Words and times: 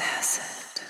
Assassin. 0.00 0.84